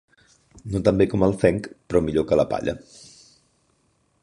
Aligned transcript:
No 0.75 0.79
tan 0.87 1.01
bé 1.01 1.07
com 1.11 1.25
el 1.27 1.35
fenc, 1.43 1.69
però 1.91 2.03
millor 2.07 2.27
que 2.31 2.41
la 2.41 2.49
palla. 2.55 2.75